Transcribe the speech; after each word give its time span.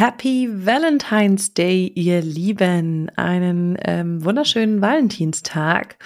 Happy 0.00 0.48
Valentine's 0.50 1.52
Day, 1.52 1.92
ihr 1.94 2.22
Lieben. 2.22 3.10
Einen 3.16 3.76
ähm, 3.84 4.24
wunderschönen 4.24 4.80
Valentinstag. 4.80 5.98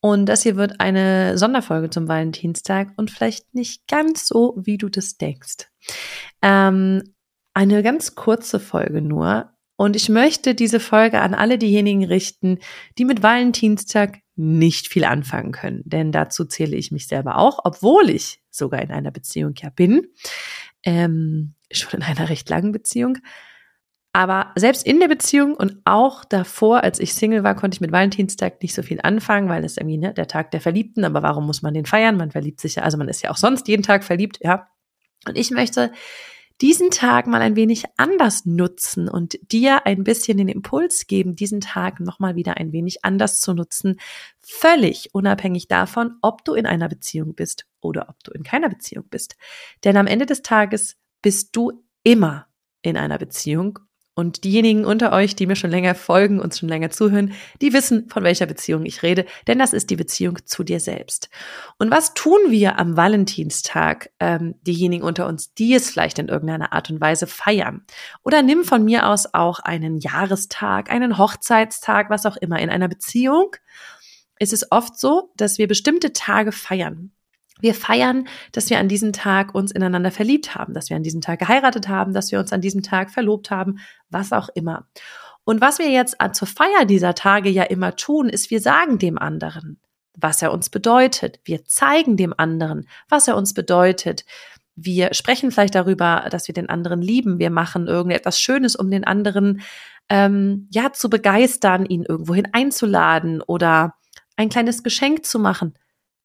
Und 0.00 0.26
das 0.26 0.44
hier 0.44 0.54
wird 0.54 0.78
eine 0.78 1.36
Sonderfolge 1.36 1.90
zum 1.90 2.06
Valentinstag 2.06 2.92
und 2.96 3.10
vielleicht 3.10 3.52
nicht 3.52 3.88
ganz 3.88 4.28
so, 4.28 4.54
wie 4.56 4.78
du 4.78 4.88
das 4.88 5.16
denkst. 5.16 5.68
Ähm, 6.42 7.02
eine 7.54 7.82
ganz 7.82 8.14
kurze 8.14 8.60
Folge 8.60 9.02
nur. 9.02 9.50
Und 9.74 9.96
ich 9.96 10.08
möchte 10.08 10.54
diese 10.54 10.78
Folge 10.78 11.20
an 11.20 11.34
alle 11.34 11.58
diejenigen 11.58 12.04
richten, 12.04 12.60
die 12.98 13.04
mit 13.04 13.24
Valentinstag 13.24 14.20
nicht 14.36 14.86
viel 14.86 15.04
anfangen 15.04 15.50
können. 15.50 15.82
Denn 15.84 16.12
dazu 16.12 16.44
zähle 16.44 16.76
ich 16.76 16.92
mich 16.92 17.08
selber 17.08 17.38
auch, 17.38 17.58
obwohl 17.64 18.10
ich 18.10 18.40
sogar 18.48 18.80
in 18.80 18.92
einer 18.92 19.10
Beziehung 19.10 19.54
ja 19.60 19.70
bin. 19.70 20.06
Ähm, 20.84 21.56
schon 21.76 22.00
in 22.00 22.02
einer 22.02 22.28
recht 22.28 22.48
langen 22.48 22.72
Beziehung. 22.72 23.18
Aber 24.16 24.52
selbst 24.54 24.86
in 24.86 25.00
der 25.00 25.08
Beziehung 25.08 25.54
und 25.54 25.78
auch 25.84 26.24
davor, 26.24 26.84
als 26.84 27.00
ich 27.00 27.14
Single 27.14 27.42
war, 27.42 27.56
konnte 27.56 27.74
ich 27.74 27.80
mit 27.80 27.90
Valentinstag 27.90 28.62
nicht 28.62 28.72
so 28.72 28.82
viel 28.82 29.00
anfangen, 29.02 29.48
weil 29.48 29.64
es 29.64 29.76
irgendwie 29.76 29.98
ne, 29.98 30.14
der 30.14 30.28
Tag 30.28 30.52
der 30.52 30.60
Verliebten, 30.60 31.04
aber 31.04 31.22
warum 31.22 31.46
muss 31.46 31.62
man 31.62 31.74
den 31.74 31.84
feiern? 31.84 32.16
Man 32.16 32.30
verliebt 32.30 32.60
sich 32.60 32.76
ja, 32.76 32.84
also 32.84 32.96
man 32.96 33.08
ist 33.08 33.22
ja 33.22 33.30
auch 33.30 33.36
sonst 33.36 33.66
jeden 33.66 33.82
Tag 33.82 34.04
verliebt, 34.04 34.38
ja. 34.40 34.68
Und 35.26 35.36
ich 35.36 35.50
möchte 35.50 35.90
diesen 36.60 36.90
Tag 36.90 37.26
mal 37.26 37.42
ein 37.42 37.56
wenig 37.56 37.84
anders 37.96 38.46
nutzen 38.46 39.08
und 39.08 39.36
dir 39.50 39.86
ein 39.86 40.04
bisschen 40.04 40.38
den 40.38 40.48
Impuls 40.48 41.08
geben, 41.08 41.34
diesen 41.34 41.60
Tag 41.60 41.98
nochmal 41.98 42.36
wieder 42.36 42.56
ein 42.56 42.72
wenig 42.72 43.04
anders 43.04 43.40
zu 43.40 43.52
nutzen, 43.54 43.98
völlig 44.40 45.12
unabhängig 45.12 45.66
davon, 45.66 46.12
ob 46.22 46.44
du 46.44 46.54
in 46.54 46.66
einer 46.66 46.88
Beziehung 46.88 47.34
bist 47.34 47.66
oder 47.80 48.08
ob 48.08 48.22
du 48.22 48.30
in 48.30 48.44
keiner 48.44 48.68
Beziehung 48.68 49.06
bist. 49.10 49.36
Denn 49.82 49.96
am 49.96 50.06
Ende 50.06 50.26
des 50.26 50.42
Tages 50.42 50.96
bist 51.24 51.56
du 51.56 51.82
immer 52.02 52.46
in 52.82 52.98
einer 52.98 53.16
Beziehung. 53.16 53.78
Und 54.16 54.44
diejenigen 54.44 54.84
unter 54.84 55.10
euch, 55.12 55.34
die 55.34 55.46
mir 55.46 55.56
schon 55.56 55.70
länger 55.70 55.96
folgen 55.96 56.38
und 56.38 56.54
schon 56.54 56.68
länger 56.68 56.90
zuhören, 56.90 57.32
die 57.60 57.72
wissen, 57.72 58.08
von 58.10 58.22
welcher 58.22 58.46
Beziehung 58.46 58.84
ich 58.84 59.02
rede, 59.02 59.24
denn 59.48 59.58
das 59.58 59.72
ist 59.72 59.90
die 59.90 59.96
Beziehung 59.96 60.38
zu 60.44 60.62
dir 60.62 60.78
selbst. 60.78 61.30
Und 61.78 61.90
was 61.90 62.14
tun 62.14 62.38
wir 62.48 62.78
am 62.78 62.96
Valentinstag, 62.96 64.10
ähm, 64.20 64.54
diejenigen 64.62 65.02
unter 65.02 65.26
uns, 65.26 65.52
die 65.54 65.74
es 65.74 65.90
vielleicht 65.90 66.20
in 66.20 66.28
irgendeiner 66.28 66.74
Art 66.74 66.90
und 66.90 67.00
Weise 67.00 67.26
feiern? 67.26 67.84
Oder 68.22 68.42
nimm 68.42 68.62
von 68.62 68.84
mir 68.84 69.08
aus 69.08 69.32
auch 69.32 69.58
einen 69.60 69.98
Jahrestag, 69.98 70.92
einen 70.92 71.18
Hochzeitstag, 71.18 72.10
was 72.10 72.26
auch 72.26 72.36
immer. 72.36 72.60
In 72.60 72.70
einer 72.70 72.88
Beziehung 72.88 73.56
ist 74.38 74.52
es 74.52 74.70
oft 74.70 74.96
so, 74.96 75.32
dass 75.36 75.58
wir 75.58 75.66
bestimmte 75.66 76.12
Tage 76.12 76.52
feiern. 76.52 77.13
Wir 77.60 77.74
feiern, 77.74 78.26
dass 78.52 78.68
wir 78.68 78.78
an 78.78 78.88
diesem 78.88 79.12
Tag 79.12 79.54
uns 79.54 79.70
ineinander 79.70 80.10
verliebt 80.10 80.54
haben, 80.54 80.74
dass 80.74 80.90
wir 80.90 80.96
an 80.96 81.02
diesem 81.02 81.20
Tag 81.20 81.38
geheiratet 81.38 81.88
haben, 81.88 82.12
dass 82.12 82.32
wir 82.32 82.40
uns 82.40 82.52
an 82.52 82.60
diesem 82.60 82.82
Tag 82.82 83.10
verlobt 83.10 83.50
haben, 83.50 83.78
was 84.10 84.32
auch 84.32 84.48
immer. 84.54 84.86
Und 85.44 85.60
was 85.60 85.78
wir 85.78 85.90
jetzt 85.90 86.16
zur 86.32 86.48
Feier 86.48 86.84
dieser 86.84 87.14
Tage 87.14 87.50
ja 87.50 87.62
immer 87.64 87.96
tun, 87.96 88.28
ist, 88.28 88.50
wir 88.50 88.60
sagen 88.60 88.98
dem 88.98 89.18
anderen, 89.18 89.78
was 90.16 90.42
er 90.42 90.52
uns 90.52 90.70
bedeutet. 90.70 91.38
Wir 91.44 91.64
zeigen 91.64 92.16
dem 92.16 92.34
anderen, 92.36 92.88
was 93.08 93.28
er 93.28 93.36
uns 93.36 93.54
bedeutet. 93.54 94.24
Wir 94.74 95.14
sprechen 95.14 95.50
vielleicht 95.50 95.74
darüber, 95.74 96.26
dass 96.30 96.48
wir 96.48 96.54
den 96.54 96.68
anderen 96.68 97.02
lieben. 97.02 97.38
Wir 97.38 97.50
machen 97.50 97.86
irgendetwas 97.86 98.40
Schönes, 98.40 98.74
um 98.74 98.90
den 98.90 99.04
anderen 99.04 99.60
ähm, 100.08 100.68
ja 100.72 100.92
zu 100.92 101.08
begeistern, 101.08 101.86
ihn 101.86 102.04
irgendwohin 102.04 102.48
einzuladen 102.52 103.42
oder 103.42 103.94
ein 104.36 104.48
kleines 104.48 104.82
Geschenk 104.82 105.24
zu 105.24 105.38
machen 105.38 105.74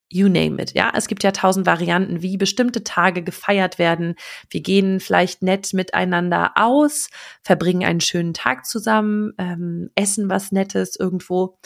you 0.10 0.28
name 0.28 0.62
it. 0.62 0.74
Ja, 0.74 0.92
es 0.96 1.08
gibt 1.08 1.24
ja 1.24 1.32
tausend 1.32 1.66
Varianten, 1.66 2.22
wie 2.22 2.38
bestimmte 2.38 2.84
Tage 2.84 3.24
gefeiert 3.24 3.80
werden. 3.80 4.16
Wir 4.50 4.62
gehen 4.62 5.00
vielleicht 5.00 5.42
nett 5.44 5.74
miteinander 5.74 6.54
aus, 6.56 7.10
verbringen 7.44 7.86
einen 7.86 8.02
schönen 8.02 8.34
Tag 8.34 8.66
zusammen, 8.66 9.34
ähm, 9.38 9.92
essen 9.96 10.30
was 10.30 10.52
Nettes 10.52 10.96
irgendwo. 10.96 11.58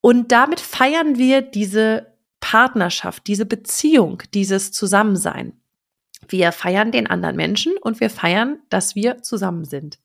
Und 0.00 0.32
damit 0.32 0.60
feiern 0.60 1.16
wir 1.16 1.42
diese 1.42 2.16
Partnerschaft, 2.40 3.26
diese 3.28 3.46
Beziehung, 3.46 4.22
dieses 4.34 4.72
Zusammensein. 4.72 5.52
Wir 6.28 6.50
feiern 6.52 6.90
den 6.90 7.06
anderen 7.06 7.36
Menschen 7.36 7.74
und 7.80 8.00
wir 8.00 8.10
feiern, 8.10 8.58
dass 8.68 8.94
wir 8.94 9.22
zusammen 9.22 9.64
sind. 9.64 9.98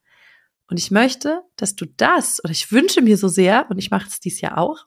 Und 0.69 0.77
ich 0.77 0.91
möchte, 0.91 1.41
dass 1.55 1.75
du 1.75 1.85
das, 1.85 2.43
oder 2.43 2.51
ich 2.51 2.71
wünsche 2.71 3.01
mir 3.01 3.17
so 3.17 3.27
sehr, 3.27 3.65
und 3.69 3.77
ich 3.77 3.89
mache 3.89 4.07
es 4.07 4.19
dies 4.19 4.41
Jahr 4.41 4.57
auch, 4.57 4.85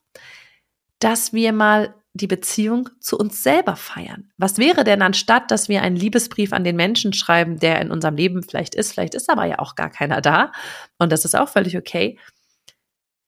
dass 1.00 1.32
wir 1.32 1.52
mal 1.52 1.94
die 2.12 2.26
Beziehung 2.26 2.88
zu 3.00 3.16
uns 3.18 3.42
selber 3.42 3.76
feiern. 3.76 4.30
Was 4.36 4.58
wäre 4.58 4.84
denn 4.84 5.02
anstatt, 5.02 5.50
dass 5.50 5.68
wir 5.68 5.82
einen 5.82 5.96
Liebesbrief 5.96 6.52
an 6.52 6.64
den 6.64 6.76
Menschen 6.76 7.12
schreiben, 7.12 7.58
der 7.58 7.80
in 7.80 7.90
unserem 7.90 8.16
Leben 8.16 8.42
vielleicht 8.42 8.74
ist, 8.74 8.92
vielleicht 8.92 9.14
ist 9.14 9.30
aber 9.30 9.44
ja 9.44 9.58
auch 9.58 9.74
gar 9.74 9.90
keiner 9.90 10.20
da 10.20 10.52
und 10.98 11.12
das 11.12 11.24
ist 11.24 11.36
auch 11.36 11.48
völlig 11.48 11.76
okay. 11.76 12.18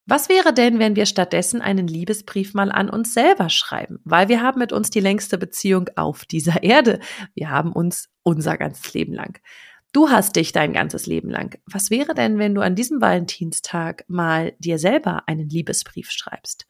Was 0.05 0.29
wäre 0.29 0.53
denn, 0.53 0.81
wenn 0.81 0.97
wir 0.97 1.07
stattdessen 1.07 1.63
einen 1.63 1.87
Liebesbrief 1.87 2.55
mal 2.55 2.73
an 2.73 2.91
uns 2.91 3.15
selber 3.15 3.49
schreiben? 3.49 4.01
Weil 4.05 4.29
wir 4.29 4.43
haben 4.43 4.59
mit 4.59 4.73
uns 4.73 4.91
die 4.91 5.01
längste 5.01 5.39
Beziehung 5.39 5.89
auf 5.95 6.25
dieser 6.25 6.65
Erde. 6.65 6.99
Wir 7.35 7.51
haben 7.51 7.73
uns 7.73 8.09
unser 8.25 8.59
ganzes 8.59 8.93
Leben 8.95 9.13
lang. 9.13 9.39
Du 9.93 10.11
hast 10.11 10.35
dich 10.35 10.51
dein 10.51 10.73
ganzes 10.73 11.07
Leben 11.07 11.31
lang. 11.31 11.57
Was 11.67 11.91
wäre 11.91 12.15
denn, 12.15 12.39
wenn 12.39 12.55
du 12.55 12.63
an 12.63 12.75
diesem 12.75 13.01
Valentinstag 13.01 14.05
mal 14.09 14.55
dir 14.59 14.79
selber 14.79 15.23
einen 15.29 15.49
Liebesbrief 15.49 16.11
schreibst? 16.11 16.67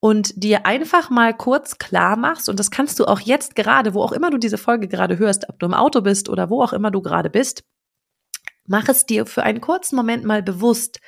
Und 0.00 0.42
dir 0.42 0.66
einfach 0.66 1.10
mal 1.10 1.36
kurz 1.36 1.78
klar 1.78 2.16
machst, 2.16 2.48
und 2.48 2.58
das 2.60 2.70
kannst 2.70 2.98
du 3.00 3.06
auch 3.06 3.20
jetzt 3.20 3.54
gerade, 3.56 3.94
wo 3.94 4.02
auch 4.02 4.12
immer 4.12 4.30
du 4.30 4.38
diese 4.38 4.58
Folge 4.58 4.88
gerade 4.88 5.18
hörst, 5.18 5.48
ob 5.48 5.58
du 5.58 5.66
im 5.66 5.74
Auto 5.74 6.00
bist 6.00 6.28
oder 6.28 6.50
wo 6.50 6.62
auch 6.62 6.72
immer 6.72 6.90
du 6.90 7.02
gerade 7.02 7.30
bist, 7.30 7.64
mach 8.66 8.88
es 8.88 9.06
dir 9.06 9.26
für 9.26 9.42
einen 9.42 9.60
kurzen 9.60 9.96
Moment 9.96 10.24
mal 10.24 10.42
bewusst 10.42 11.00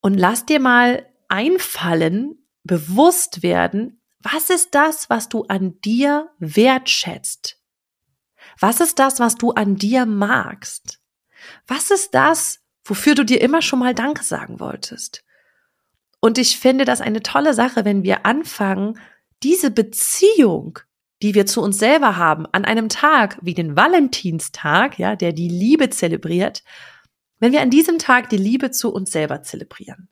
und 0.00 0.14
lass 0.14 0.46
dir 0.46 0.60
mal 0.60 1.06
einfallen, 1.28 2.36
bewusst 2.64 3.42
werden, 3.42 4.02
was 4.22 4.50
ist 4.50 4.74
das, 4.74 5.08
was 5.08 5.28
du 5.28 5.44
an 5.44 5.80
dir 5.80 6.30
wertschätzt? 6.38 7.58
Was 8.58 8.80
ist 8.80 8.98
das, 8.98 9.18
was 9.20 9.36
du 9.36 9.52
an 9.52 9.76
dir 9.76 10.06
magst? 10.06 11.00
Was 11.66 11.90
ist 11.90 12.14
das, 12.14 12.60
wofür 12.84 13.14
du 13.14 13.24
dir 13.24 13.40
immer 13.40 13.62
schon 13.62 13.78
mal 13.78 13.94
Danke 13.94 14.22
sagen 14.22 14.60
wolltest? 14.60 15.24
Und 16.20 16.38
ich 16.38 16.58
finde 16.58 16.84
das 16.84 17.00
eine 17.00 17.22
tolle 17.22 17.54
Sache, 17.54 17.84
wenn 17.84 18.02
wir 18.02 18.26
anfangen, 18.26 18.98
diese 19.42 19.70
Beziehung, 19.70 20.78
die 21.22 21.34
wir 21.34 21.46
zu 21.46 21.62
uns 21.62 21.78
selber 21.78 22.16
haben, 22.16 22.46
an 22.52 22.64
einem 22.64 22.88
Tag 22.88 23.38
wie 23.42 23.54
den 23.54 23.76
Valentinstag, 23.76 24.98
ja, 24.98 25.16
der 25.16 25.32
die 25.32 25.48
Liebe 25.48 25.90
zelebriert, 25.90 26.62
wenn 27.38 27.52
wir 27.52 27.62
an 27.62 27.70
diesem 27.70 27.98
Tag 27.98 28.28
die 28.28 28.36
Liebe 28.36 28.70
zu 28.70 28.92
uns 28.92 29.10
selber 29.10 29.42
zelebrieren. 29.42 30.08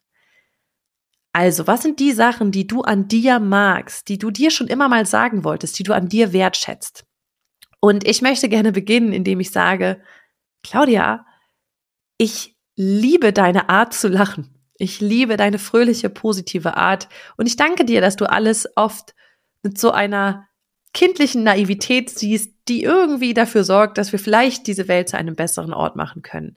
Also, 1.32 1.66
was 1.66 1.82
sind 1.82 2.00
die 2.00 2.12
Sachen, 2.12 2.52
die 2.52 2.66
du 2.66 2.82
an 2.82 3.06
dir 3.06 3.38
magst, 3.38 4.08
die 4.08 4.18
du 4.18 4.30
dir 4.30 4.50
schon 4.50 4.66
immer 4.66 4.88
mal 4.88 5.06
sagen 5.06 5.44
wolltest, 5.44 5.78
die 5.78 5.82
du 5.82 5.92
an 5.92 6.08
dir 6.08 6.32
wertschätzt? 6.32 7.04
Und 7.80 8.08
ich 8.08 8.22
möchte 8.22 8.48
gerne 8.48 8.72
beginnen, 8.72 9.12
indem 9.12 9.40
ich 9.40 9.50
sage, 9.50 10.02
Claudia, 10.64 11.26
ich 12.16 12.56
liebe 12.76 13.32
deine 13.32 13.68
Art 13.68 13.94
zu 13.94 14.08
lachen. 14.08 14.57
Ich 14.78 15.00
liebe 15.00 15.36
deine 15.36 15.58
fröhliche, 15.58 16.08
positive 16.08 16.76
Art 16.76 17.08
und 17.36 17.46
ich 17.46 17.56
danke 17.56 17.84
dir, 17.84 18.00
dass 18.00 18.16
du 18.16 18.30
alles 18.30 18.68
oft 18.76 19.14
mit 19.62 19.76
so 19.76 19.90
einer 19.90 20.46
kindlichen 20.94 21.42
Naivität 21.42 22.10
siehst, 22.10 22.54
die 22.68 22.84
irgendwie 22.84 23.34
dafür 23.34 23.64
sorgt, 23.64 23.98
dass 23.98 24.12
wir 24.12 24.18
vielleicht 24.18 24.66
diese 24.66 24.88
Welt 24.88 25.08
zu 25.08 25.18
einem 25.18 25.34
besseren 25.34 25.74
Ort 25.74 25.96
machen 25.96 26.22
können. 26.22 26.56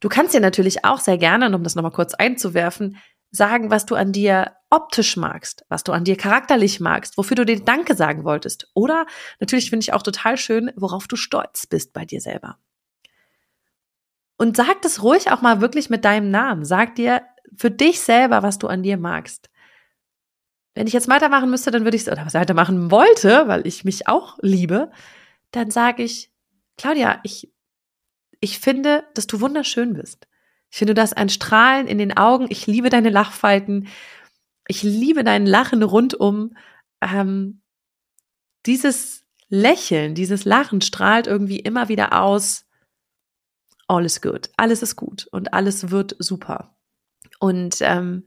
Du 0.00 0.08
kannst 0.08 0.34
dir 0.34 0.40
natürlich 0.40 0.84
auch 0.84 0.98
sehr 0.98 1.18
gerne, 1.18 1.54
um 1.54 1.62
das 1.62 1.74
nochmal 1.74 1.92
kurz 1.92 2.14
einzuwerfen, 2.14 2.96
sagen, 3.30 3.70
was 3.70 3.86
du 3.86 3.94
an 3.94 4.12
dir 4.12 4.52
optisch 4.70 5.16
magst, 5.16 5.64
was 5.68 5.84
du 5.84 5.92
an 5.92 6.04
dir 6.04 6.16
charakterlich 6.16 6.80
magst, 6.80 7.16
wofür 7.18 7.34
du 7.34 7.44
dir 7.44 7.60
Danke 7.60 7.94
sagen 7.94 8.24
wolltest. 8.24 8.68
Oder 8.74 9.06
natürlich 9.40 9.70
finde 9.70 9.84
ich 9.84 9.92
auch 9.92 10.02
total 10.02 10.36
schön, 10.36 10.72
worauf 10.74 11.06
du 11.06 11.16
stolz 11.16 11.66
bist 11.66 11.92
bei 11.92 12.04
dir 12.04 12.20
selber. 12.20 12.58
Und 14.40 14.56
sag 14.56 14.80
das 14.80 15.02
ruhig 15.02 15.30
auch 15.30 15.42
mal 15.42 15.60
wirklich 15.60 15.90
mit 15.90 16.06
deinem 16.06 16.30
Namen. 16.30 16.64
Sag 16.64 16.94
dir 16.94 17.20
für 17.54 17.70
dich 17.70 18.00
selber, 18.00 18.42
was 18.42 18.58
du 18.58 18.68
an 18.68 18.82
dir 18.82 18.96
magst. 18.96 19.50
Wenn 20.74 20.86
ich 20.86 20.94
jetzt 20.94 21.08
weitermachen 21.08 21.50
müsste, 21.50 21.70
dann 21.70 21.84
würde 21.84 21.98
ich 21.98 22.04
es, 22.04 22.08
oder 22.08 22.24
was 22.24 22.32
weitermachen 22.32 22.90
wollte, 22.90 23.48
weil 23.48 23.66
ich 23.66 23.84
mich 23.84 24.08
auch 24.08 24.38
liebe, 24.40 24.90
dann 25.50 25.70
sage 25.70 26.04
ich, 26.04 26.32
Claudia, 26.78 27.20
ich, 27.22 27.52
ich 28.40 28.58
finde, 28.58 29.04
dass 29.12 29.26
du 29.26 29.42
wunderschön 29.42 29.92
bist. 29.92 30.26
Ich 30.70 30.78
finde, 30.78 30.94
du 30.94 31.02
hast 31.02 31.18
ein 31.18 31.28
Strahlen 31.28 31.86
in 31.86 31.98
den 31.98 32.16
Augen. 32.16 32.46
Ich 32.48 32.66
liebe 32.66 32.88
deine 32.88 33.10
Lachfalten. 33.10 33.88
Ich 34.68 34.82
liebe 34.82 35.22
dein 35.22 35.44
Lachen 35.44 35.82
rundum. 35.82 36.56
Ähm, 37.02 37.60
dieses 38.64 39.22
Lächeln, 39.50 40.14
dieses 40.14 40.46
Lachen 40.46 40.80
strahlt 40.80 41.26
irgendwie 41.26 41.58
immer 41.58 41.90
wieder 41.90 42.18
aus 42.18 42.64
all 43.90 44.04
is 44.04 44.20
good. 44.20 44.48
Alles 44.56 44.82
ist 44.82 44.94
gut 44.94 45.26
und 45.32 45.52
alles 45.52 45.90
wird 45.90 46.14
super. 46.20 46.76
Und 47.40 47.78
ähm, 47.80 48.26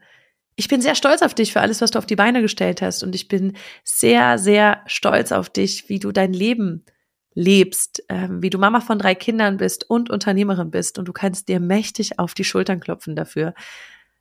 ich 0.55 0.67
bin 0.67 0.81
sehr 0.81 0.95
stolz 0.95 1.21
auf 1.21 1.33
dich 1.33 1.53
für 1.53 1.61
alles, 1.61 1.81
was 1.81 1.91
du 1.91 1.99
auf 1.99 2.05
die 2.05 2.17
Beine 2.17 2.41
gestellt 2.41 2.81
hast. 2.81 3.01
Und 3.01 3.15
ich 3.15 3.27
bin 3.29 3.55
sehr, 3.83 4.37
sehr 4.37 4.81
stolz 4.85 5.31
auf 5.31 5.49
dich, 5.49 5.87
wie 5.87 5.99
du 5.99 6.11
dein 6.11 6.33
Leben 6.33 6.85
lebst, 7.33 8.03
ähm, 8.09 8.43
wie 8.43 8.49
du 8.49 8.59
Mama 8.59 8.81
von 8.81 8.99
drei 8.99 9.15
Kindern 9.15 9.57
bist 9.57 9.89
und 9.89 10.09
Unternehmerin 10.09 10.69
bist 10.69 10.99
und 10.99 11.05
du 11.05 11.13
kannst 11.13 11.47
dir 11.47 11.59
mächtig 11.59 12.19
auf 12.19 12.35
die 12.35 12.43
Schultern 12.43 12.79
klopfen 12.79 13.15
dafür, 13.15 13.55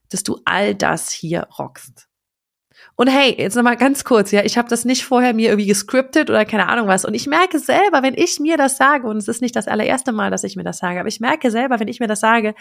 dass 0.08 0.22
du 0.22 0.40
all 0.44 0.74
das 0.74 1.10
hier 1.10 1.48
rockst. 1.58 2.08
Und 2.96 3.08
hey, 3.08 3.34
jetzt 3.38 3.54
nochmal 3.54 3.76
ganz 3.76 4.04
kurz, 4.04 4.30
ja, 4.30 4.44
ich 4.44 4.58
habe 4.58 4.68
das 4.68 4.84
nicht 4.84 5.04
vorher 5.04 5.34
mir 5.34 5.50
irgendwie 5.50 5.66
gescriptet 5.66 6.30
oder 6.30 6.44
keine 6.44 6.68
Ahnung 6.68 6.88
was. 6.88 7.04
Und 7.04 7.14
ich 7.14 7.26
merke 7.26 7.58
selber, 7.58 8.02
wenn 8.02 8.14
ich 8.14 8.40
mir 8.40 8.56
das 8.56 8.76
sage, 8.76 9.06
und 9.08 9.16
es 9.16 9.28
ist 9.28 9.42
nicht 9.42 9.56
das 9.56 9.68
allererste 9.68 10.12
Mal, 10.12 10.30
dass 10.30 10.44
ich 10.44 10.56
mir 10.56 10.64
das 10.64 10.78
sage, 10.78 11.00
aber 11.00 11.08
ich 11.08 11.20
merke 11.20 11.50
selber, 11.50 11.80
wenn 11.80 11.88
ich 11.88 12.00
mir 12.00 12.06
das 12.06 12.20
sage, 12.20 12.54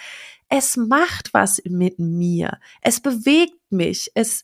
es 0.49 0.77
macht 0.77 1.33
was 1.33 1.61
mit 1.65 1.99
mir. 1.99 2.59
Es 2.81 2.99
bewegt 2.99 3.59
mich. 3.69 4.11
Es, 4.15 4.43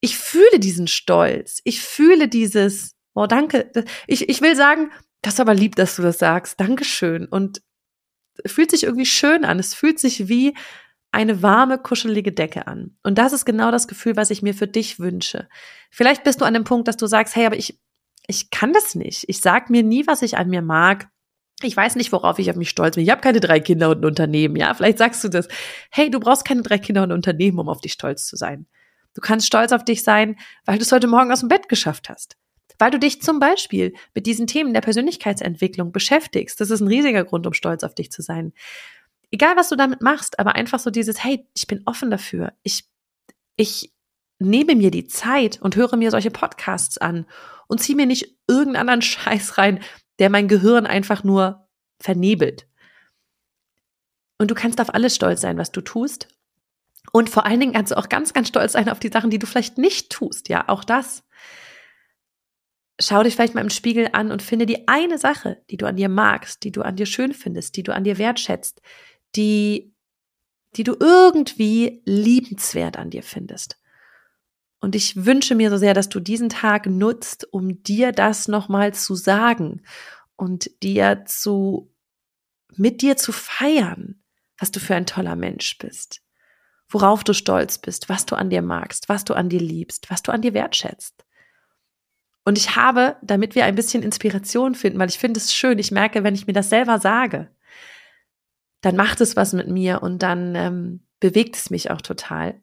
ich 0.00 0.18
fühle 0.18 0.58
diesen 0.58 0.86
Stolz. 0.86 1.60
Ich 1.64 1.80
fühle 1.80 2.28
dieses, 2.28 2.94
oh, 3.14 3.26
danke. 3.26 3.70
Ich, 4.06 4.28
ich 4.28 4.40
will 4.40 4.56
sagen, 4.56 4.90
das 5.22 5.34
ist 5.34 5.40
aber 5.40 5.54
lieb, 5.54 5.76
dass 5.76 5.96
du 5.96 6.02
das 6.02 6.18
sagst. 6.18 6.60
Dankeschön. 6.60 7.26
Und 7.26 7.62
fühlt 8.46 8.70
sich 8.70 8.84
irgendwie 8.84 9.06
schön 9.06 9.44
an. 9.44 9.58
Es 9.58 9.74
fühlt 9.74 9.98
sich 9.98 10.28
wie 10.28 10.54
eine 11.12 11.42
warme, 11.42 11.78
kuschelige 11.78 12.32
Decke 12.32 12.66
an. 12.66 12.96
Und 13.02 13.18
das 13.18 13.32
ist 13.32 13.44
genau 13.44 13.70
das 13.70 13.88
Gefühl, 13.88 14.16
was 14.16 14.30
ich 14.30 14.42
mir 14.42 14.54
für 14.54 14.68
dich 14.68 15.00
wünsche. 15.00 15.48
Vielleicht 15.90 16.24
bist 16.24 16.40
du 16.40 16.44
an 16.44 16.54
dem 16.54 16.64
Punkt, 16.64 16.88
dass 16.88 16.96
du 16.96 17.06
sagst, 17.06 17.34
hey, 17.34 17.46
aber 17.46 17.56
ich, 17.56 17.80
ich 18.26 18.50
kann 18.50 18.72
das 18.72 18.94
nicht. 18.94 19.24
Ich 19.28 19.40
sag 19.40 19.70
mir 19.70 19.82
nie, 19.82 20.06
was 20.06 20.22
ich 20.22 20.36
an 20.36 20.48
mir 20.48 20.62
mag. 20.62 21.08
Ich 21.62 21.76
weiß 21.76 21.96
nicht, 21.96 22.12
worauf 22.12 22.38
ich 22.38 22.50
auf 22.50 22.56
mich 22.56 22.70
stolz 22.70 22.94
bin. 22.94 23.04
Ich 23.04 23.10
habe 23.10 23.20
keine 23.20 23.40
drei 23.40 23.60
Kinder 23.60 23.90
und 23.90 24.00
ein 24.00 24.06
Unternehmen. 24.06 24.56
Ja, 24.56 24.72
vielleicht 24.72 24.98
sagst 24.98 25.22
du 25.24 25.28
das. 25.28 25.48
Hey, 25.90 26.10
du 26.10 26.20
brauchst 26.20 26.44
keine 26.44 26.62
drei 26.62 26.78
Kinder 26.78 27.02
und 27.02 27.10
ein 27.10 27.16
Unternehmen, 27.16 27.58
um 27.58 27.68
auf 27.68 27.80
dich 27.80 27.92
stolz 27.92 28.26
zu 28.26 28.36
sein. 28.36 28.66
Du 29.14 29.20
kannst 29.20 29.46
stolz 29.46 29.72
auf 29.72 29.84
dich 29.84 30.04
sein, 30.04 30.36
weil 30.64 30.78
du 30.78 30.82
es 30.82 30.92
heute 30.92 31.08
Morgen 31.08 31.32
aus 31.32 31.40
dem 31.40 31.48
Bett 31.48 31.68
geschafft 31.68 32.08
hast. 32.08 32.36
Weil 32.78 32.92
du 32.92 32.98
dich 32.98 33.20
zum 33.20 33.40
Beispiel 33.40 33.92
mit 34.14 34.26
diesen 34.26 34.46
Themen 34.46 34.72
der 34.72 34.80
Persönlichkeitsentwicklung 34.80 35.92
beschäftigst. 35.92 36.60
Das 36.60 36.70
ist 36.70 36.80
ein 36.80 36.88
riesiger 36.88 37.24
Grund, 37.24 37.46
um 37.46 37.52
stolz 37.52 37.82
auf 37.82 37.94
dich 37.94 38.10
zu 38.10 38.22
sein 38.22 38.54
egal 39.30 39.56
was 39.56 39.68
du 39.68 39.76
damit 39.76 40.02
machst, 40.02 40.38
aber 40.38 40.54
einfach 40.54 40.78
so 40.78 40.90
dieses, 40.90 41.22
hey, 41.22 41.46
ich 41.54 41.66
bin 41.66 41.82
offen 41.86 42.10
dafür. 42.10 42.52
Ich, 42.62 42.84
ich 43.56 43.92
nehme 44.38 44.74
mir 44.74 44.90
die 44.90 45.06
Zeit 45.06 45.60
und 45.60 45.76
höre 45.76 45.96
mir 45.96 46.10
solche 46.10 46.30
Podcasts 46.30 46.98
an 46.98 47.26
und 47.68 47.80
ziehe 47.80 47.96
mir 47.96 48.06
nicht 48.06 48.36
irgendeinen 48.48 48.88
anderen 48.88 49.02
Scheiß 49.02 49.58
rein, 49.58 49.80
der 50.18 50.30
mein 50.30 50.48
Gehirn 50.48 50.86
einfach 50.86 51.24
nur 51.24 51.68
vernebelt. 52.00 52.66
Und 54.38 54.50
du 54.50 54.54
kannst 54.54 54.80
auf 54.80 54.94
alles 54.94 55.14
stolz 55.14 55.42
sein, 55.42 55.58
was 55.58 55.70
du 55.70 55.82
tust. 55.82 56.28
Und 57.12 57.28
vor 57.28 57.44
allen 57.44 57.60
Dingen 57.60 57.72
kannst 57.72 57.92
du 57.92 57.98
auch 57.98 58.08
ganz, 58.08 58.32
ganz 58.32 58.48
stolz 58.48 58.72
sein 58.72 58.88
auf 58.88 59.00
die 59.00 59.08
Sachen, 59.08 59.30
die 59.30 59.38
du 59.38 59.46
vielleicht 59.46 59.78
nicht 59.78 60.10
tust. 60.10 60.48
Ja, 60.48 60.68
auch 60.68 60.84
das. 60.84 61.24
Schau 62.98 63.22
dich 63.22 63.34
vielleicht 63.34 63.54
mal 63.54 63.62
im 63.62 63.70
Spiegel 63.70 64.08
an 64.12 64.30
und 64.30 64.42
finde 64.42 64.66
die 64.66 64.86
eine 64.88 65.18
Sache, 65.18 65.62
die 65.70 65.76
du 65.76 65.86
an 65.86 65.96
dir 65.96 66.08
magst, 66.08 66.64
die 66.64 66.72
du 66.72 66.82
an 66.82 66.96
dir 66.96 67.06
schön 67.06 67.32
findest, 67.32 67.76
die 67.76 67.82
du 67.82 67.94
an 67.94 68.04
dir 68.04 68.18
wertschätzt, 68.18 68.80
die, 69.36 69.94
die 70.76 70.84
du 70.84 70.96
irgendwie 70.98 72.02
liebenswert 72.04 72.96
an 72.96 73.10
dir 73.10 73.22
findest. 73.22 73.80
Und 74.80 74.94
ich 74.94 75.24
wünsche 75.26 75.54
mir 75.54 75.70
so 75.70 75.76
sehr, 75.76 75.94
dass 75.94 76.08
du 76.08 76.20
diesen 76.20 76.48
Tag 76.48 76.86
nutzt, 76.86 77.46
um 77.52 77.82
dir 77.82 78.12
das 78.12 78.48
nochmal 78.48 78.94
zu 78.94 79.14
sagen 79.14 79.82
und 80.36 80.82
dir 80.82 81.24
zu, 81.26 81.92
mit 82.76 83.02
dir 83.02 83.16
zu 83.16 83.32
feiern, 83.32 84.22
was 84.58 84.70
du 84.70 84.80
für 84.80 84.94
ein 84.94 85.06
toller 85.06 85.36
Mensch 85.36 85.76
bist, 85.78 86.22
worauf 86.88 87.24
du 87.24 87.34
stolz 87.34 87.78
bist, 87.78 88.08
was 88.08 88.24
du 88.24 88.36
an 88.36 88.48
dir 88.48 88.62
magst, 88.62 89.08
was 89.08 89.24
du 89.24 89.34
an 89.34 89.50
dir 89.50 89.60
liebst, 89.60 90.10
was 90.10 90.22
du 90.22 90.32
an 90.32 90.40
dir 90.40 90.54
wertschätzt. 90.54 91.24
Und 92.44 92.56
ich 92.56 92.74
habe, 92.74 93.16
damit 93.22 93.54
wir 93.54 93.66
ein 93.66 93.74
bisschen 93.74 94.02
Inspiration 94.02 94.74
finden, 94.74 94.98
weil 94.98 95.10
ich 95.10 95.18
finde 95.18 95.38
es 95.38 95.54
schön, 95.54 95.78
ich 95.78 95.90
merke, 95.90 96.24
wenn 96.24 96.34
ich 96.34 96.46
mir 96.46 96.54
das 96.54 96.70
selber 96.70 96.98
sage, 96.98 97.50
dann 98.80 98.96
macht 98.96 99.20
es 99.20 99.36
was 99.36 99.52
mit 99.52 99.68
mir 99.68 100.02
und 100.02 100.22
dann 100.22 100.54
ähm, 100.54 101.06
bewegt 101.20 101.56
es 101.56 101.70
mich 101.70 101.90
auch 101.90 102.00
total. 102.00 102.60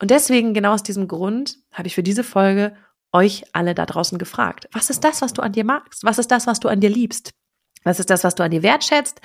Und 0.00 0.10
deswegen, 0.10 0.52
genau 0.52 0.74
aus 0.74 0.82
diesem 0.82 1.08
Grund, 1.08 1.56
habe 1.72 1.88
ich 1.88 1.94
für 1.94 2.02
diese 2.02 2.24
Folge 2.24 2.76
euch 3.12 3.44
alle 3.52 3.74
da 3.74 3.86
draußen 3.86 4.18
gefragt. 4.18 4.68
Was 4.72 4.90
ist 4.90 5.04
das, 5.04 5.22
was 5.22 5.32
du 5.32 5.42
an 5.42 5.52
dir 5.52 5.64
magst? 5.64 6.04
Was 6.04 6.18
ist 6.18 6.30
das, 6.30 6.46
was 6.46 6.60
du 6.60 6.68
an 6.68 6.80
dir 6.80 6.90
liebst? 6.90 7.32
Was 7.84 8.00
ist 8.00 8.10
das, 8.10 8.24
was 8.24 8.34
du 8.34 8.42
an 8.42 8.50
dir 8.50 8.62
wertschätzt? 8.62 9.20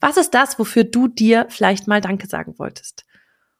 Was 0.00 0.16
ist 0.16 0.34
das, 0.34 0.58
wofür 0.58 0.84
du 0.84 1.08
dir 1.08 1.46
vielleicht 1.48 1.86
mal 1.86 2.00
Danke 2.00 2.26
sagen 2.26 2.58
wolltest? 2.58 3.04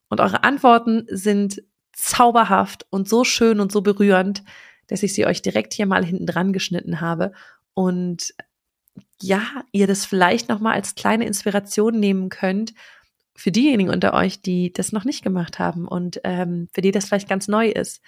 Und 0.08 0.20
eure 0.20 0.44
Antworten 0.44 1.06
sind 1.08 1.62
zauberhaft 1.93 2.87
und 2.90 3.08
so 3.08 3.25
schön 3.25 3.61
und 3.61 3.72
so 3.72 3.81
berührend, 3.81 4.43
dass 4.88 5.02
ich 5.02 5.14
sie 5.14 5.26
euch 5.26 5.40
direkt 5.40 5.72
hier 5.72 5.87
mal 5.87 6.05
hinten 6.05 6.26
dran 6.26 6.52
geschnitten 6.52 7.00
habe. 7.00 7.32
Und 7.75 8.34
ja, 9.23 9.65
ihr 9.73 9.87
das 9.87 10.07
vielleicht 10.07 10.49
nochmal 10.49 10.75
als 10.75 10.95
kleine 10.95 11.27
Inspiration 11.27 11.99
nehmen 11.99 12.29
könnt 12.29 12.75
für 13.37 13.53
diejenigen 13.53 13.91
unter 13.91 14.15
euch, 14.15 14.43
die 14.43 14.73
das 14.73 14.93
noch 14.93 15.05
nicht 15.05 15.23
gemacht 15.23 15.59
haben 15.59 15.87
und 15.89 16.21
ähm, 16.25 16.69
für 16.73 16.81
die 16.81 16.91
das 16.91 17.07
vielleicht 17.07 17.29
ganz 17.29 17.49
neu 17.49 17.69
ist. 17.69 18.03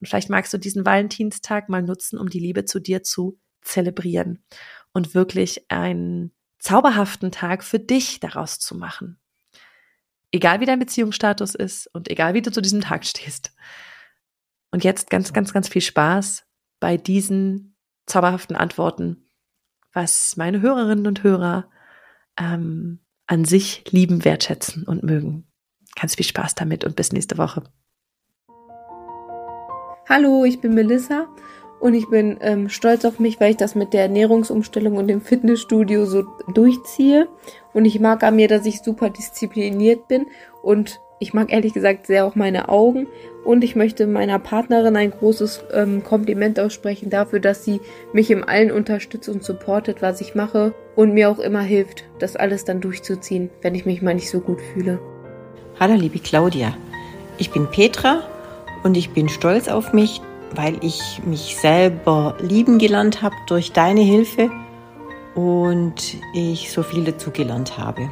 Und 0.00 0.08
vielleicht 0.08 0.30
magst 0.30 0.52
du 0.52 0.58
diesen 0.58 0.84
Valentinstag 0.84 1.68
mal 1.68 1.82
nutzen, 1.82 2.18
um 2.18 2.28
die 2.28 2.40
Liebe 2.40 2.64
zu 2.64 2.80
dir 2.80 3.02
zu 3.02 3.38
zelebrieren 3.62 4.44
und 4.92 5.14
wirklich 5.14 5.70
einen 5.70 6.32
zauberhaften 6.58 7.32
Tag 7.32 7.64
für 7.64 7.78
dich 7.78 8.20
daraus 8.20 8.58
zu 8.58 8.76
machen. 8.76 9.18
Egal 10.32 10.60
wie 10.60 10.66
dein 10.66 10.78
Beziehungsstatus 10.78 11.54
ist 11.54 11.86
und 11.92 12.10
egal 12.10 12.34
wie 12.34 12.42
du 12.42 12.52
zu 12.52 12.60
diesem 12.60 12.80
Tag 12.80 13.04
stehst. 13.06 13.54
Und 14.70 14.84
jetzt 14.84 15.10
ganz, 15.10 15.32
ganz, 15.32 15.52
ganz 15.52 15.68
viel 15.68 15.82
Spaß 15.82 16.44
bei 16.80 16.96
diesen 16.96 17.76
zauberhaften 18.06 18.56
Antworten 18.56 19.25
was 19.96 20.36
meine 20.36 20.60
Hörerinnen 20.60 21.06
und 21.06 21.24
Hörer 21.24 21.68
ähm, 22.38 23.00
an 23.26 23.46
sich 23.46 23.90
lieben, 23.90 24.24
wertschätzen 24.24 24.84
und 24.84 25.02
mögen. 25.02 25.48
Ganz 25.98 26.14
viel 26.14 26.26
Spaß 26.26 26.54
damit 26.54 26.84
und 26.84 26.94
bis 26.94 27.12
nächste 27.12 27.38
Woche. 27.38 27.64
Hallo, 30.06 30.44
ich 30.44 30.60
bin 30.60 30.74
Melissa 30.74 31.26
und 31.80 31.94
ich 31.94 32.08
bin 32.10 32.36
ähm, 32.42 32.68
stolz 32.68 33.06
auf 33.06 33.18
mich, 33.18 33.40
weil 33.40 33.52
ich 33.52 33.56
das 33.56 33.74
mit 33.74 33.94
der 33.94 34.02
Ernährungsumstellung 34.02 34.98
und 34.98 35.08
dem 35.08 35.22
Fitnessstudio 35.22 36.04
so 36.04 36.24
durchziehe. 36.52 37.26
Und 37.72 37.86
ich 37.86 37.98
mag 37.98 38.22
an 38.22 38.36
mir, 38.36 38.48
dass 38.48 38.66
ich 38.66 38.82
super 38.82 39.08
diszipliniert 39.08 40.08
bin 40.08 40.26
und 40.62 41.00
ich 41.18 41.32
mag 41.32 41.52
ehrlich 41.52 41.72
gesagt 41.72 42.06
sehr 42.06 42.26
auch 42.26 42.34
meine 42.34 42.68
Augen 42.68 43.06
und 43.44 43.64
ich 43.64 43.74
möchte 43.74 44.06
meiner 44.06 44.38
Partnerin 44.38 44.96
ein 44.96 45.10
großes 45.10 45.64
ähm, 45.72 46.04
Kompliment 46.04 46.60
aussprechen 46.60 47.08
dafür, 47.10 47.40
dass 47.40 47.64
sie 47.64 47.80
mich 48.12 48.30
im 48.30 48.46
allen 48.46 48.70
unterstützt 48.70 49.28
und 49.28 49.42
supportet, 49.42 50.02
was 50.02 50.20
ich 50.20 50.34
mache 50.34 50.74
und 50.94 51.14
mir 51.14 51.30
auch 51.30 51.38
immer 51.38 51.62
hilft, 51.62 52.04
das 52.18 52.36
alles 52.36 52.64
dann 52.64 52.80
durchzuziehen, 52.80 53.50
wenn 53.62 53.74
ich 53.74 53.86
mich 53.86 54.02
mal 54.02 54.14
nicht 54.14 54.30
so 54.30 54.40
gut 54.40 54.60
fühle. 54.60 54.98
Hallo 55.80 55.94
liebe 55.94 56.18
Claudia, 56.18 56.76
ich 57.38 57.50
bin 57.50 57.66
Petra 57.70 58.22
und 58.82 58.96
ich 58.96 59.10
bin 59.10 59.28
stolz 59.28 59.68
auf 59.68 59.92
mich, 59.92 60.20
weil 60.54 60.76
ich 60.82 61.22
mich 61.24 61.56
selber 61.56 62.36
lieben 62.40 62.78
gelernt 62.78 63.22
habe 63.22 63.36
durch 63.46 63.72
deine 63.72 64.00
Hilfe 64.00 64.50
und 65.34 66.16
ich 66.34 66.70
so 66.70 66.82
viel 66.82 67.04
dazu 67.04 67.30
gelernt 67.30 67.78
habe. 67.78 68.08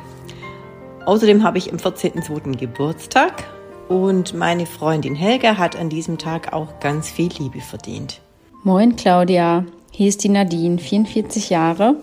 Außerdem 1.07 1.43
habe 1.43 1.59
ich 1.59 1.71
am 1.71 1.79
14.02. 1.79 2.57
Geburtstag 2.57 3.45
und 3.89 4.33
meine 4.33 4.65
Freundin 4.65 5.15
Helga 5.15 5.59
hat 5.59 5.77
an 5.77 5.91
diesem 5.91 6.17
Tag 6.17 6.55
auch 6.55 6.81
ganz 6.81 7.11
viel 7.11 7.31
Liebe 7.39 7.61
verdient. 7.61 8.21
Moin 8.63 8.97
Claudia, 8.97 9.67
hier 9.91 10.09
ist 10.09 10.25
die 10.25 10.31
Nadine, 10.31 10.79
44 10.79 11.51
Jahre 11.51 11.97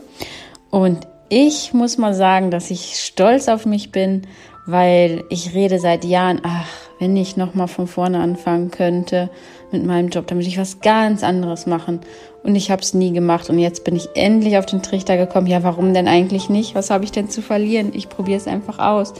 und 0.70 1.08
ich 1.30 1.74
muss 1.74 1.98
mal 1.98 2.14
sagen, 2.14 2.52
dass 2.52 2.70
ich 2.70 3.00
stolz 3.00 3.48
auf 3.48 3.66
mich 3.66 3.92
bin, 3.92 4.28
weil 4.68 5.24
ich 5.30 5.56
rede 5.56 5.80
seit 5.80 6.06
Jahren, 6.06 6.42
ach, 6.44 6.68
wenn 7.02 7.18
ich 7.18 7.36
noch 7.36 7.56
mal 7.56 7.66
von 7.66 7.88
vorne 7.88 8.20
anfangen 8.20 8.70
könnte 8.70 9.32
mit 9.72 9.84
meinem 9.84 10.10
Job, 10.10 10.28
damit 10.28 10.46
ich 10.46 10.60
was 10.60 10.82
ganz 10.82 11.24
anderes 11.24 11.66
machen 11.66 12.02
und 12.44 12.56
ich 12.56 12.70
habe 12.70 12.84
es 12.84 12.94
nie 12.94 13.12
gemacht 13.12 13.50
und 13.50 13.58
jetzt 13.58 13.84
bin 13.84 13.96
ich 13.96 14.10
endlich 14.14 14.60
auf 14.60 14.68
den 14.68 14.84
Trichter 14.84 15.18
gekommen. 15.18 15.48
Ja, 15.48 15.64
warum 15.64 15.96
denn 15.96 16.08
eigentlich 16.08 16.48
nicht? 16.48 16.76
Was 16.76 16.92
habe 16.92 17.04
ich 17.04 17.12
denn 17.12 17.28
zu 17.28 17.42
verlieren? 17.42 17.92
Ich 17.96 18.08
probiere 18.08 18.38
es 18.38 18.46
einfach 18.46 18.78
aus. 18.78 19.16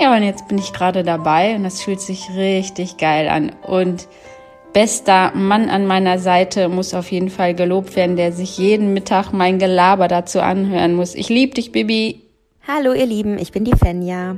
Ja, 0.00 0.16
und 0.16 0.22
jetzt 0.22 0.48
bin 0.48 0.56
ich 0.56 0.72
gerade 0.72 1.02
dabei 1.02 1.56
und 1.56 1.64
das 1.64 1.82
fühlt 1.82 2.00
sich 2.00 2.30
richtig 2.34 2.96
geil 2.96 3.28
an. 3.28 3.52
Und 3.66 4.08
bester 4.72 5.32
Mann 5.34 5.68
an 5.68 5.86
meiner 5.86 6.18
Seite 6.18 6.70
muss 6.70 6.94
auf 6.94 7.12
jeden 7.12 7.28
Fall 7.28 7.54
gelobt 7.54 7.96
werden, 7.96 8.16
der 8.16 8.32
sich 8.32 8.56
jeden 8.56 8.94
Mittag 8.94 9.32
mein 9.34 9.58
Gelaber 9.58 10.08
dazu 10.08 10.40
anhören 10.40 10.94
muss. 10.94 11.14
Ich 11.14 11.28
liebe 11.28 11.52
dich, 11.52 11.70
Bibi. 11.70 12.22
Hallo, 12.66 12.94
ihr 12.94 13.06
Lieben, 13.06 13.38
ich 13.38 13.52
bin 13.52 13.64
die 13.64 13.76
Fenja. 13.76 14.36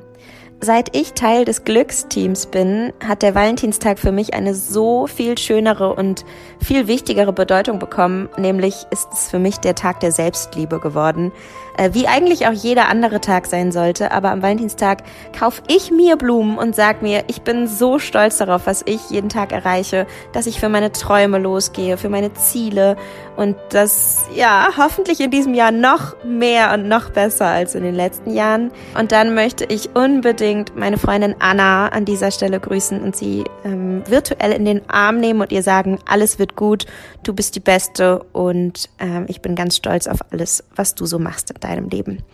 Seit 0.62 0.94
ich 0.94 1.14
Teil 1.14 1.46
des 1.46 1.64
Glücksteams 1.64 2.44
bin, 2.44 2.92
hat 3.02 3.22
der 3.22 3.34
Valentinstag 3.34 3.98
für 3.98 4.12
mich 4.12 4.34
eine 4.34 4.54
so 4.54 5.06
viel 5.06 5.38
schönere 5.38 5.94
und 5.94 6.26
viel 6.62 6.86
wichtigere 6.86 7.32
Bedeutung 7.32 7.78
bekommen, 7.78 8.28
nämlich 8.36 8.74
ist 8.90 9.08
es 9.10 9.30
für 9.30 9.38
mich 9.38 9.56
der 9.56 9.74
Tag 9.74 10.00
der 10.00 10.12
Selbstliebe 10.12 10.78
geworden. 10.78 11.32
Äh, 11.76 11.90
wie 11.92 12.06
eigentlich 12.06 12.46
auch 12.46 12.52
jeder 12.52 12.88
andere 12.88 13.20
Tag 13.20 13.46
sein 13.46 13.72
sollte, 13.72 14.12
aber 14.12 14.30
am 14.30 14.42
Valentinstag 14.42 15.02
kaufe 15.38 15.62
ich 15.68 15.90
mir 15.90 16.16
Blumen 16.16 16.58
und 16.58 16.74
sag 16.74 17.02
mir, 17.02 17.24
ich 17.28 17.42
bin 17.42 17.66
so 17.66 17.98
stolz 17.98 18.38
darauf, 18.38 18.66
was 18.66 18.82
ich 18.86 19.10
jeden 19.10 19.28
Tag 19.28 19.52
erreiche, 19.52 20.06
dass 20.32 20.46
ich 20.46 20.60
für 20.60 20.68
meine 20.68 20.92
Träume 20.92 21.38
losgehe, 21.38 21.96
für 21.96 22.08
meine 22.08 22.32
Ziele 22.34 22.96
und 23.36 23.56
das, 23.70 24.26
ja, 24.34 24.70
hoffentlich 24.76 25.20
in 25.20 25.30
diesem 25.30 25.54
Jahr 25.54 25.70
noch 25.70 26.14
mehr 26.24 26.74
und 26.74 26.88
noch 26.88 27.10
besser 27.10 27.46
als 27.46 27.74
in 27.74 27.82
den 27.82 27.94
letzten 27.94 28.34
Jahren. 28.34 28.70
Und 28.98 29.12
dann 29.12 29.34
möchte 29.34 29.64
ich 29.64 29.94
unbedingt 29.94 30.76
meine 30.76 30.98
Freundin 30.98 31.34
Anna 31.38 31.88
an 31.88 32.04
dieser 32.04 32.30
Stelle 32.30 32.60
grüßen 32.60 33.00
und 33.00 33.16
sie 33.16 33.44
ähm, 33.64 34.02
virtuell 34.06 34.52
in 34.52 34.64
den 34.64 34.88
Arm 34.90 35.18
nehmen 35.18 35.40
und 35.40 35.52
ihr 35.52 35.62
sagen, 35.62 35.98
alles 36.06 36.38
wird 36.38 36.56
gut, 36.56 36.86
du 37.22 37.32
bist 37.32 37.56
die 37.56 37.60
Beste 37.60 38.22
und 38.32 38.90
ähm, 38.98 39.24
ich 39.28 39.40
bin 39.40 39.54
ganz 39.54 39.76
stolz 39.76 40.06
auf 40.06 40.18
alles, 40.30 40.64
was 40.74 40.94
du 40.94 41.06
so 41.06 41.18
machst 41.18 41.50
deinem 41.60 41.88
Leben. 41.88 42.24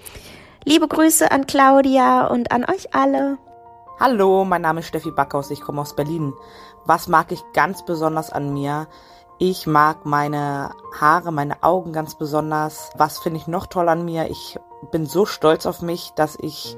Liebe 0.64 0.88
Grüße 0.88 1.30
an 1.30 1.46
Claudia 1.46 2.26
und 2.26 2.50
an 2.50 2.64
euch 2.64 2.94
alle. 2.94 3.38
Hallo, 4.00 4.44
mein 4.44 4.62
Name 4.62 4.80
ist 4.80 4.88
Steffi 4.88 5.10
Backhaus, 5.10 5.50
ich 5.50 5.60
komme 5.60 5.80
aus 5.80 5.94
Berlin. 5.94 6.32
Was 6.84 7.08
mag 7.08 7.32
ich 7.32 7.42
ganz 7.52 7.84
besonders 7.84 8.30
an 8.30 8.52
mir? 8.52 8.88
Ich 9.38 9.66
mag 9.66 10.06
meine 10.06 10.70
Haare, 10.98 11.32
meine 11.32 11.62
Augen 11.62 11.92
ganz 11.92 12.16
besonders. 12.16 12.90
Was 12.96 13.18
finde 13.18 13.38
ich 13.38 13.46
noch 13.46 13.66
toll 13.66 13.88
an 13.88 14.04
mir? 14.04 14.30
Ich 14.30 14.58
bin 14.90 15.06
so 15.06 15.26
stolz 15.26 15.66
auf 15.66 15.82
mich, 15.82 16.12
dass 16.16 16.38
ich 16.40 16.76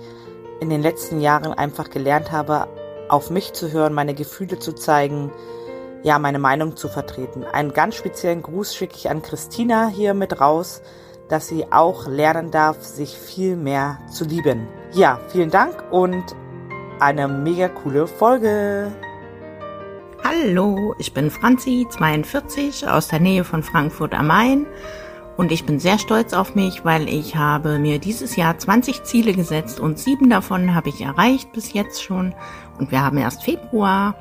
in 0.61 0.71
den 0.71 0.83
letzten 0.83 1.21
Jahren 1.21 1.53
einfach 1.53 1.89
gelernt 1.89 2.33
habe, 2.33 2.69
auf 3.09 3.31
mich 3.31 3.53
zu 3.53 3.71
hören, 3.71 3.95
meine 3.95 4.15
Gefühle 4.15 4.59
zu 4.59 4.73
zeigen, 4.73 5.33
ja, 6.03 6.19
meine 6.19 6.39
Meinung 6.39 6.77
zu 6.77 6.89
vertreten. 6.89 7.45
Einen 7.45 7.73
ganz 7.73 7.95
speziellen 7.95 8.43
Gruß 8.43 8.75
schicke 8.75 8.97
ich 8.97 9.11
an 9.11 9.23
Christina 9.23 9.89
hier 9.89 10.15
mit 10.15 10.41
raus, 10.41 10.83
dass 11.29 11.49
sie 11.49 11.71
auch 11.71 12.07
lernen 12.07 12.51
darf, 12.51 12.83
sich 12.83 13.17
viel 13.17 13.57
mehr 13.57 13.99
zu 14.11 14.25
lieben. 14.25 14.67
Ja, 14.93 15.21
vielen 15.29 15.51
Dank 15.51 15.85
und 15.91 16.25
eine 17.01 17.29
mega 17.29 17.69
coole 17.69 18.07
Folge. 18.07 18.93
Hallo, 20.25 20.95
ich 20.99 21.13
bin 21.15 21.31
Franzi, 21.31 21.87
42, 21.89 22.89
aus 22.89 23.09
der 23.09 23.21
Nähe 23.21 23.45
von 23.45 23.63
Frankfurt 23.63 24.15
am 24.15 24.27
Main 24.29 24.67
und 25.37 25.53
ich 25.53 25.65
bin 25.65 25.79
sehr 25.79 25.99
stolz 25.99 26.33
auf 26.33 26.55
mich, 26.55 26.85
weil 26.85 27.09
ich 27.09 27.37
habe 27.37 27.79
mir 27.79 27.99
dieses 27.99 28.35
Jahr 28.35 28.59
20 28.59 29.05
Ziele 29.05 29.33
gesetzt 29.33 29.79
und 29.79 29.99
sieben 29.99 30.29
davon 30.31 30.75
habe 30.75 30.89
ich 30.89 31.01
erreicht 31.01 31.53
bis 31.53 31.73
jetzt 31.73 32.03
schon 32.03 32.35
und 32.79 32.91
wir 32.91 33.03
haben 33.05 33.19
erst 33.19 33.45
Februar. 33.45 34.17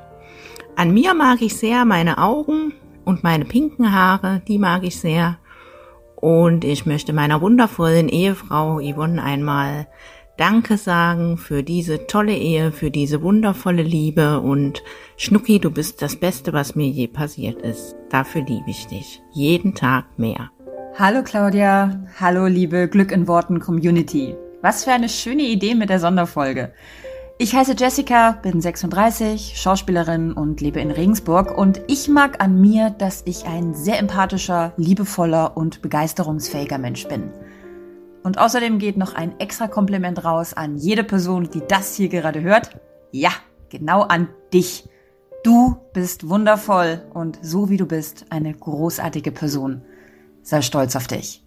An 0.76 0.94
mir 0.94 1.16
mag 1.16 1.42
ich 1.42 1.56
sehr 1.58 1.86
meine 1.86 2.20
Augen 2.20 2.74
und 3.04 3.24
meine 3.24 3.46
pinken 3.46 3.94
Haare, 3.94 4.42
die 4.48 4.60
mag 4.60 4.84
ich 4.84 5.00
sehr. 5.00 5.40
Und 6.28 6.66
ich 6.66 6.86
möchte 6.86 7.14
meiner 7.14 7.40
wundervollen 7.40 8.10
Ehefrau 8.10 8.82
Yvonne 8.82 9.24
einmal 9.24 9.88
Danke 10.36 10.76
sagen 10.76 11.38
für 11.38 11.64
diese 11.64 12.06
tolle 12.06 12.36
Ehe, 12.36 12.74
für 12.74 12.92
diese 12.92 13.22
wundervolle 13.22 13.82
Liebe 13.82 14.42
und 14.42 14.84
Schnucki, 15.16 15.60
du 15.60 15.72
bist 15.72 16.02
das 16.02 16.18
Beste, 16.18 16.52
was 16.52 16.76
mir 16.76 16.90
je 16.90 17.08
passiert 17.08 17.62
ist. 17.62 17.96
Dafür 18.10 18.42
liebe 18.42 18.70
ich 18.70 18.88
dich. 18.88 19.22
Jeden 19.32 19.74
Tag 19.74 20.20
mehr. 20.20 20.52
Hallo 21.00 21.24
Claudia, 21.24 22.06
hallo 22.20 22.48
liebe 22.48 22.90
Glück 22.90 23.14
in 23.14 23.30
Worten 23.30 23.62
Community. 23.62 24.36
Was 24.62 24.84
für 24.84 24.92
eine 24.92 25.08
schöne 25.08 25.44
Idee 25.44 25.76
mit 25.76 25.90
der 25.90 26.02
Sonderfolge. 26.02 26.74
Ich 27.40 27.54
heiße 27.54 27.76
Jessica, 27.78 28.32
bin 28.32 28.62
36, 28.62 29.62
Schauspielerin 29.62 30.34
und 30.34 30.60
lebe 30.60 30.80
in 30.80 30.90
Regensburg 30.90 31.56
und 31.56 31.82
ich 31.86 32.08
mag 32.08 32.42
an 32.42 32.60
mir, 32.60 32.90
dass 32.90 33.22
ich 33.26 33.46
ein 33.46 33.76
sehr 33.76 34.00
empathischer, 34.00 34.74
liebevoller 34.78 35.56
und 35.56 35.84
begeisterungsfähiger 35.84 36.80
Mensch 36.80 37.08
bin. 37.08 37.32
Und 38.24 38.40
außerdem 38.40 38.80
geht 38.80 38.98
noch 38.98 39.14
ein 39.14 39.40
extra 39.40 39.68
Kompliment 39.68 40.26
raus 40.26 40.56
an 40.56 40.78
jede 40.78 41.04
Person, 41.04 41.48
die 41.52 41.62
das 41.68 41.94
hier 41.96 42.10
gerade 42.10 42.42
hört. 42.42 42.80
Ja, 43.12 43.30
genau 43.70 44.02
an 44.02 44.30
dich. 44.52 44.90
Du 45.44 45.78
bist 45.94 46.28
wundervoll 46.28 47.06
und 47.14 47.38
so 47.44 47.70
wie 47.70 47.78
du 47.78 47.86
bist, 47.86 48.26
eine 48.32 48.52
großartige 48.52 49.32
Person. 49.32 49.84
Sei 50.42 50.64
stolz 50.64 50.96
auf 50.96 51.06
dich. 51.06 51.46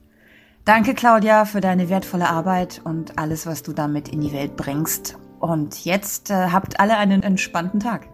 Danke, 0.64 0.94
Claudia, 0.94 1.46
für 1.46 1.60
deine 1.60 1.88
wertvolle 1.88 2.28
Arbeit 2.28 2.80
und 2.84 3.18
alles, 3.18 3.44
was 3.44 3.64
du 3.64 3.72
damit 3.72 4.08
in 4.08 4.20
die 4.20 4.32
Welt 4.32 4.56
bringst. 4.56 5.18
Und 5.40 5.84
jetzt 5.86 6.30
äh, 6.30 6.48
habt 6.50 6.78
alle 6.78 6.98
einen 6.98 7.22
entspannten 7.22 7.80
Tag. 7.80 8.08